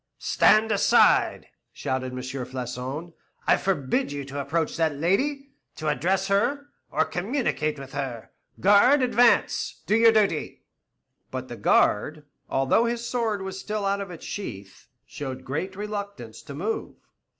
"Stand 0.17 0.71
aside!" 0.71 1.45
shouted 1.71 2.11
M. 2.13 2.17
Floçon; 2.21 3.13
"I 3.45 3.55
forbid 3.55 4.11
you 4.11 4.25
to 4.25 4.41
approach 4.41 4.75
that 4.75 4.95
lady, 4.95 5.51
to 5.75 5.89
address 5.89 6.27
her, 6.27 6.69
or 6.89 7.05
communicate 7.05 7.77
with 7.77 7.93
her. 7.93 8.31
Guard, 8.59 9.03
advance, 9.03 9.83
do 9.85 9.95
your 9.95 10.11
duty." 10.11 10.63
But 11.29 11.49
the 11.49 11.55
guard, 11.55 12.25
although 12.49 12.85
his 12.85 13.05
sword 13.07 13.43
was 13.43 13.59
still 13.59 13.85
out 13.85 14.01
of 14.01 14.09
its 14.09 14.25
sheath, 14.25 14.87
showed 15.05 15.45
great 15.45 15.75
reluctance 15.75 16.41
to 16.41 16.55
move. 16.55 16.95